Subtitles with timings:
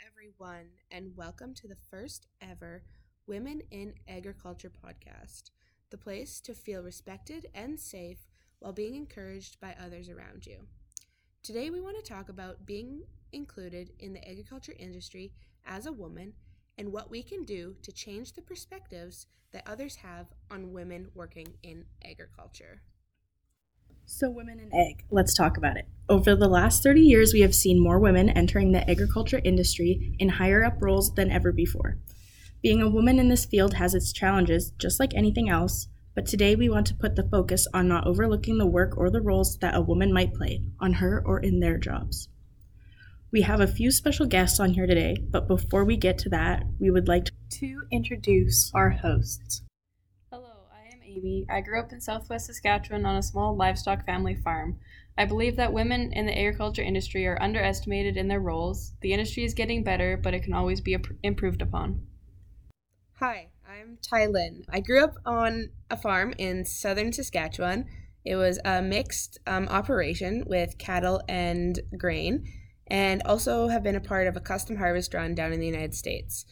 [0.00, 2.82] everyone, and welcome to the first ever
[3.26, 5.50] Women in Agriculture podcast,
[5.90, 8.26] the place to feel respected and safe
[8.58, 10.66] while being encouraged by others around you.
[11.42, 13.02] Today, we want to talk about being
[13.32, 15.32] included in the agriculture industry
[15.66, 16.32] as a woman
[16.78, 21.54] and what we can do to change the perspectives that others have on women working
[21.62, 22.80] in agriculture.
[24.06, 25.86] So, women in ag, let's talk about it.
[26.08, 30.28] Over the last 30 years, we have seen more women entering the agriculture industry in
[30.28, 31.96] higher up roles than ever before.
[32.62, 36.54] Being a woman in this field has its challenges, just like anything else, but today
[36.54, 39.74] we want to put the focus on not overlooking the work or the roles that
[39.74, 42.28] a woman might play on her or in their jobs.
[43.32, 46.64] We have a few special guests on here today, but before we get to that,
[46.78, 49.63] we would like to introduce our hosts.
[51.48, 54.78] I grew up in southwest Saskatchewan on a small livestock family farm.
[55.16, 58.94] I believe that women in the agriculture industry are underestimated in their roles.
[59.00, 62.04] The industry is getting better, but it can always be improved upon.
[63.20, 64.64] Hi, I'm Tylin.
[64.68, 67.86] I grew up on a farm in southern Saskatchewan.
[68.24, 72.44] It was a mixed um, operation with cattle and grain,
[72.88, 75.94] and also have been a part of a custom harvest run down in the United
[75.94, 76.44] States.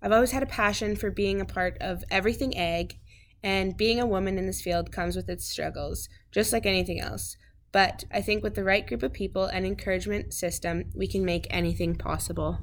[0.00, 2.98] I've always had a passion for being a part of everything ag,
[3.46, 7.36] and being a woman in this field comes with its struggles, just like anything else.
[7.70, 11.46] But I think with the right group of people and encouragement system, we can make
[11.48, 12.58] anything possible.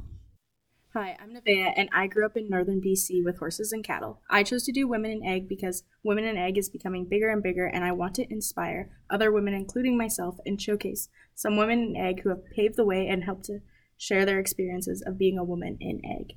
[0.93, 4.19] Hi, I'm Nevaeh, and I grew up in northern BC with horses and cattle.
[4.29, 7.41] I chose to do Women in Ag because Women in Ag is becoming bigger and
[7.41, 11.95] bigger, and I want to inspire other women, including myself, and showcase some women in
[11.95, 13.59] ag who have paved the way and helped to
[13.95, 16.35] share their experiences of being a woman in ag.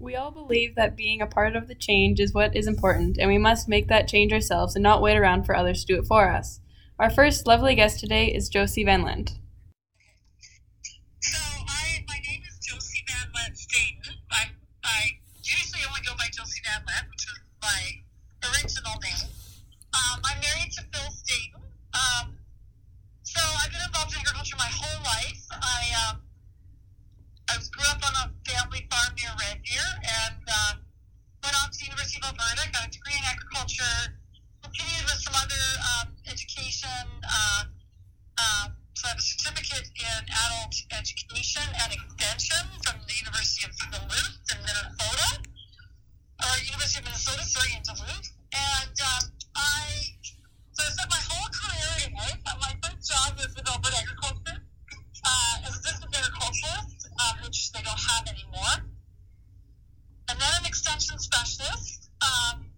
[0.00, 3.28] We all believe that being a part of the change is what is important, and
[3.28, 6.06] we must make that change ourselves and not wait around for others to do it
[6.06, 6.60] for us.
[6.98, 9.32] Our first lovely guest today is Josie Van Lent.
[11.20, 14.16] So I, my name is Josie Van Lent Staten.
[14.32, 14.48] I,
[14.84, 17.80] I usually only go by Josie Van Lent, which is my
[18.48, 19.28] original name.
[19.92, 21.60] Um, I'm married to Phil Staten.
[21.92, 22.38] Um,
[23.22, 25.44] so I've been involved in agriculture my whole life.
[25.60, 26.22] I um,
[27.50, 29.88] I was grew up on a family farm near Red Deer
[30.22, 30.72] and uh,
[31.42, 34.20] went on to the University of Alberta, got a degree in agriculture
[34.62, 37.02] continued with some other um, education.
[37.26, 37.64] Uh,
[38.38, 43.74] um, so I have a certificate in adult education and extension from the University of
[43.74, 45.42] Duluth in Minnesota,
[46.38, 48.30] or University of Minnesota, sorry, in Duluth.
[48.54, 49.24] And um,
[49.58, 50.14] I,
[50.70, 52.38] so I spent my whole career in it.
[52.46, 54.62] My first job was with Alberta Agriculture
[55.24, 58.76] uh, as a district agriculturist, um, which they don't have anymore.
[60.28, 62.10] And then an extension specialist.
[62.22, 62.70] Um,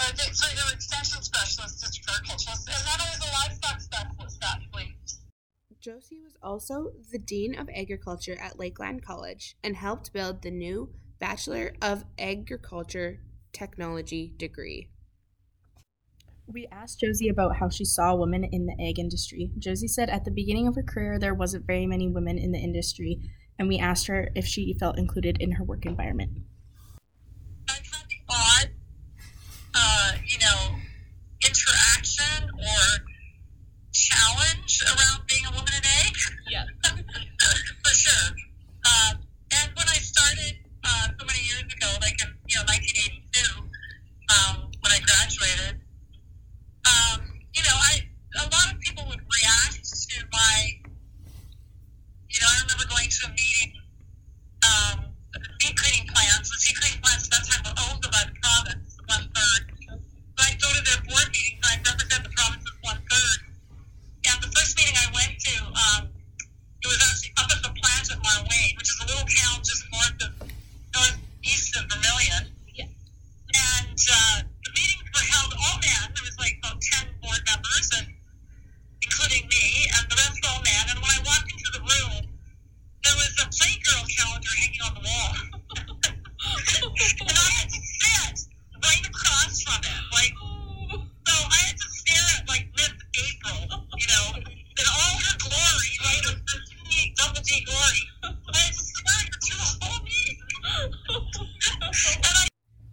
[0.00, 3.80] uh, they, so they were extension specialists, district agriculturists, and then I was a livestock
[3.80, 4.96] specialist, actually.
[5.82, 10.90] Josie was also the Dean of Agriculture at Lakeland College and helped build the new
[11.18, 13.18] Bachelor of Agriculture
[13.52, 14.90] Technology degree.
[16.46, 19.50] We asked Josie about how she saw women in the ag industry.
[19.58, 22.60] Josie said at the beginning of her career there wasn't very many women in the
[22.60, 23.18] industry,
[23.58, 26.30] and we asked her if she felt included in her work environment.
[27.68, 28.70] I've had the odd
[29.74, 30.76] uh, you know,
[31.44, 33.02] interaction or
[33.92, 36.16] challenge around being a woman in ag.
[36.50, 36.64] Yeah.
[37.84, 38.28] For sure.
[38.84, 39.20] Um,
[39.52, 43.62] and when I started uh, so many years ago, like in, you know, 1982,
[44.32, 45.00] um, when I
[45.38, 45.80] graduated,
[46.84, 47.20] um,
[47.54, 48.08] you know, I
[48.40, 50.56] a lot of people would react to my,
[52.28, 53.72] you know, I remember going to a meeting,
[54.64, 54.96] um,
[55.60, 56.48] seed cleaning plants.
[56.50, 59.62] The seed cleaning plants at that time were owned by the province, one third.
[59.84, 63.38] So I go to their board meetings and I represent the province as one third.
[64.32, 66.02] And the first meeting I went to, um,
[66.82, 69.84] it was actually up at the plant at Marwayne, which is a little town just
[69.92, 70.30] north of,
[70.96, 72.44] northeast of Vermilion.
[72.74, 72.88] Yeah.
[72.88, 76.06] And uh, the meetings were held all men.
[76.14, 78.06] There was like about 10 board members, and
[79.02, 79.64] including me,
[79.98, 80.84] and the rest were all men.
[80.90, 82.24] And when I walked into the room,
[83.04, 85.32] there was a Playgirl calendar hanging on the wall.
[87.26, 88.48] and I had to sit
[88.82, 90.02] right across from it.
[90.14, 90.34] Like,
[91.26, 93.60] so I had to stare at like Miss April,
[93.98, 96.24] you know, in all her glory, right?
[96.32, 96.56] Of the
[96.90, 98.02] D, double D glory.
[98.24, 100.38] I had to stare at her through the whole meeting.
[101.82, 102.46] and I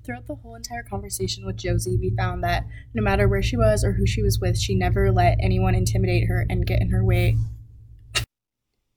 [0.04, 3.84] Throughout the whole entire conversation with Josie, we found that no matter where she was
[3.84, 7.04] or who she was with, she never let anyone intimidate her and get in her
[7.04, 7.38] way.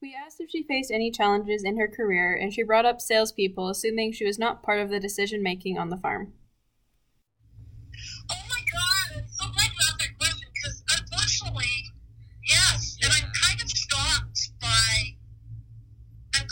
[0.00, 3.68] We asked if she faced any challenges in her career, and she brought up salespeople,
[3.68, 6.32] assuming she was not part of the decision making on the farm.
[8.30, 11.92] Oh my God, I'm so glad you asked that question because unfortunately,
[12.48, 12.98] yes.
[13.02, 15.16] And I'm kind of shocked by,
[16.34, 16.46] I'm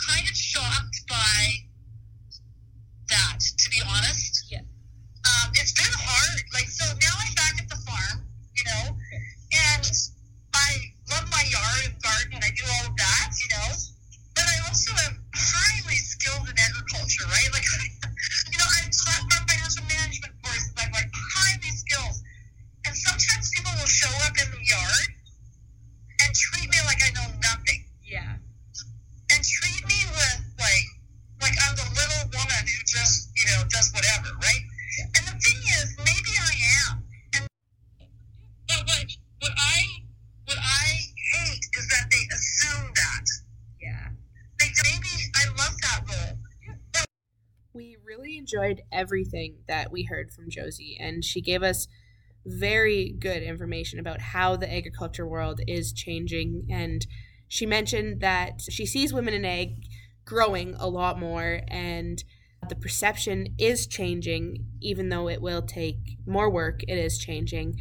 [33.71, 34.63] does whatever, right?
[35.15, 36.53] And the thing is, maybe I
[36.85, 37.03] am.
[37.35, 37.47] And
[38.67, 39.07] but what
[39.39, 39.79] what I
[40.45, 40.87] what I
[41.33, 43.25] hate is that they assume that.
[43.81, 44.07] Yeah.
[44.59, 47.05] They maybe I love that role.
[47.73, 51.87] We really enjoyed everything that we heard from Josie, and she gave us
[52.45, 56.67] very good information about how the agriculture world is changing.
[56.71, 57.05] And
[57.47, 59.83] she mentioned that she sees women in ag
[60.25, 62.23] growing a lot more, and
[62.67, 67.79] the perception is changing, even though it will take more work, it is changing.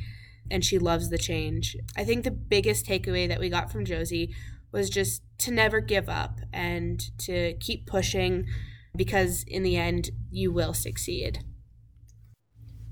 [0.50, 1.76] And she loves the change.
[1.96, 4.34] I think the biggest takeaway that we got from Josie
[4.72, 8.46] was just to never give up and to keep pushing
[8.94, 11.44] because in the end, you will succeed.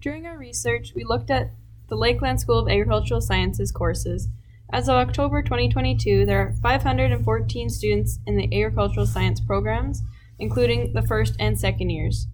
[0.00, 1.50] During our research, we looked at
[1.89, 4.29] the Lakeland School of Agricultural Sciences courses.
[4.71, 10.03] As of October 2022, there are 514 students in the agricultural science programs,
[10.39, 12.27] including the first and second years.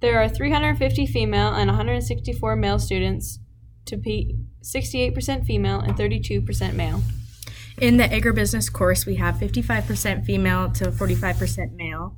[0.00, 3.40] There are 350 female and 164 male students,
[3.88, 7.02] to be 68% female and 32% male.
[7.80, 12.16] In the agribusiness course, we have 55% female to 45% male.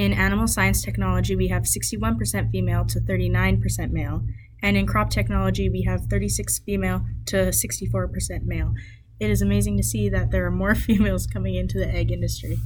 [0.00, 4.24] In animal science technology, we have 61% female to 39% male.
[4.62, 8.72] And in crop technology, we have 36 female to 64% male.
[9.20, 12.56] It is amazing to see that there are more females coming into the ag industry.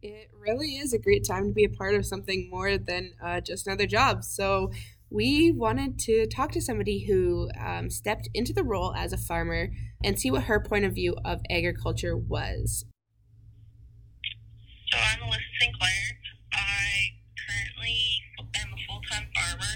[0.00, 3.40] It really is a great time to be a part of something more than uh,
[3.40, 4.22] just another job.
[4.22, 4.70] So,
[5.10, 9.70] we wanted to talk to somebody who um, stepped into the role as a farmer
[10.04, 12.84] and see what her point of view of agriculture was.
[15.60, 16.04] Sinclair.
[16.54, 17.98] I currently
[18.56, 19.74] am a full time farmer.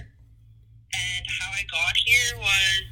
[0.94, 2.82] And how I got here was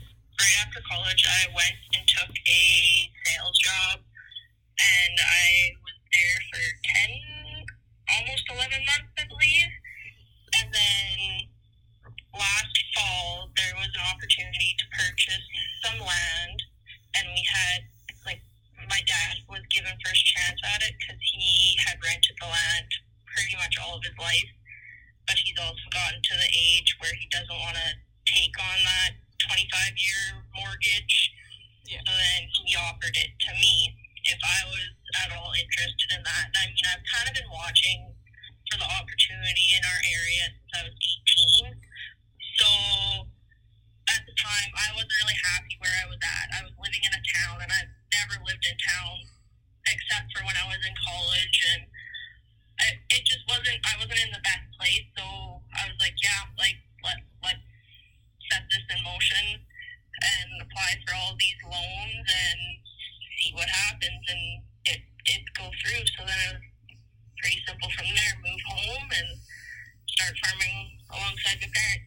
[0.40, 2.62] right after college, I went and took a
[3.26, 4.00] sales job.
[4.80, 6.64] And I was there for
[7.04, 7.68] 10,
[8.16, 9.70] almost 11 months, I believe.
[10.56, 11.16] And then
[12.32, 15.46] last fall, there was an opportunity to purchase
[15.84, 16.58] some land.
[17.20, 17.84] And we had,
[18.24, 18.40] like,
[18.88, 22.88] my dad was given first chance at it because he had rented the land
[23.36, 24.48] pretty much all of his life.
[25.26, 27.90] But he's also gotten to the age where he doesn't want to
[28.26, 29.12] take on that
[29.90, 30.22] 25 year
[30.54, 31.16] mortgage.
[31.86, 31.98] Yeah.
[32.06, 33.90] So then he offered it to me
[34.30, 34.90] if I was
[35.26, 36.46] at all interested in that.
[36.54, 38.14] And I mean, I've kind of been watching
[38.70, 41.74] for the opportunity in our area since I was 18.
[42.62, 42.68] So
[44.14, 46.46] at the time, I wasn't really happy where I was at.
[46.54, 49.26] I was living in a town, and I've never lived in town
[49.90, 51.82] except for when I was in college, and
[52.78, 53.82] I, it just wasn't.
[53.82, 55.24] I wasn't in the best place, so
[55.74, 57.64] I was like, yeah, like let let's
[58.52, 59.66] set this in motion
[60.22, 62.60] and apply for all these loans and
[63.40, 66.04] see what happens, and it it go through.
[66.16, 68.34] So then it was pretty simple from there.
[68.44, 69.28] Move home and
[70.08, 72.06] start farming alongside my parents.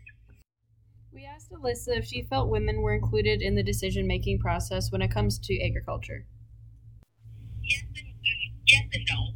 [1.14, 5.02] We asked Alissa if she felt women were included in the decision making process when
[5.02, 6.26] it comes to agriculture.
[7.64, 8.08] yes and
[8.68, 9.34] yes and no.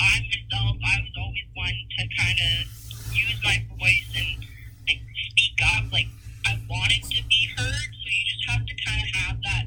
[0.00, 4.44] I myself, I was always one to kind of use my voice and
[4.88, 5.92] like, speak up.
[5.92, 6.08] Like
[6.46, 9.66] I wanted to be heard, so you just have to kind of have that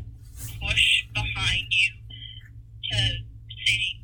[0.61, 1.91] push behind you
[2.91, 2.97] to
[3.65, 4.01] say,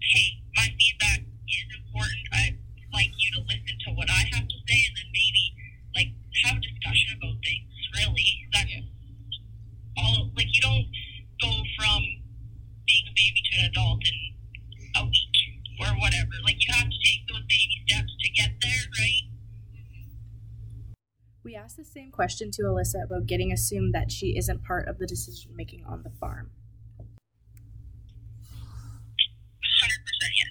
[0.00, 2.24] "Hey, my feedback is important.
[2.32, 2.58] I'd
[2.94, 5.44] like you to listen to what I have to say, and then maybe
[5.96, 6.10] like
[6.46, 7.66] have a discussion about things."
[7.96, 8.72] Really, that's
[9.98, 10.30] all.
[10.36, 10.88] Like you don't
[11.42, 12.02] go from
[12.86, 14.18] being a baby to an adult in
[14.96, 15.36] a week
[15.80, 16.32] or whatever.
[16.44, 19.24] Like you have to take those baby steps to get there, right?
[21.44, 25.06] We the same question to Alissa about getting assumed that she isn't part of the
[25.06, 26.50] decision making on the farm.
[29.78, 30.50] Hundred percent yes.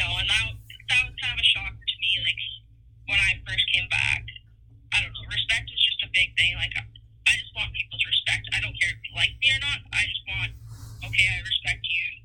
[0.00, 0.56] No, and that
[0.88, 2.10] that was kind of a shocker to me.
[2.24, 2.40] Like
[3.12, 4.24] when I first came back,
[4.96, 5.28] I don't know.
[5.28, 6.56] Respect is just a big thing.
[6.56, 6.88] Like I,
[7.28, 8.48] I just want people's respect.
[8.56, 9.84] I don't care if you like me or not.
[9.92, 10.56] I just want
[11.04, 11.28] okay.
[11.28, 12.24] I respect you.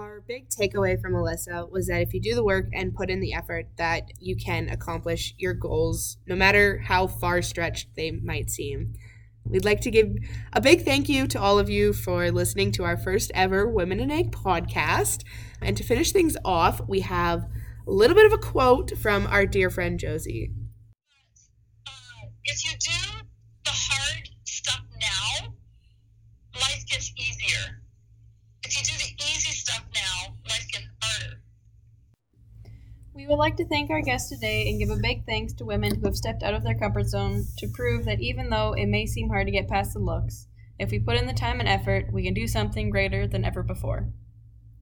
[0.00, 3.20] Our big takeaway from Alissa was that if you do the work and put in
[3.20, 8.50] the effort, that you can accomplish your goals, no matter how far stretched they might
[8.50, 8.94] seem.
[9.44, 10.14] We'd like to give
[10.52, 13.98] a big thank you to all of you for listening to our first ever Women
[13.98, 15.24] in Ag podcast.
[15.60, 17.48] And to finish things off, we have
[17.86, 20.52] a little bit of a quote from our dear friend Josie.
[22.44, 23.24] if you do
[23.64, 25.54] the hard stuff now,
[26.54, 27.82] life gets easier.
[28.64, 31.42] If you do the easy stuff now, life gets harder.
[33.22, 35.94] We would like to thank our guest today and give a big thanks to women
[35.94, 39.06] who have stepped out of their comfort zone to prove that even though it may
[39.06, 40.48] seem hard to get past the looks,
[40.80, 43.62] if we put in the time and effort, we can do something greater than ever
[43.62, 44.08] before.